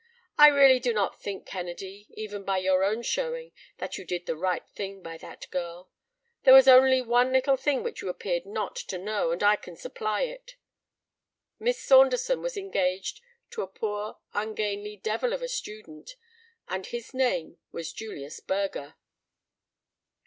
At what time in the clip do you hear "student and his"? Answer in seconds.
15.47-17.13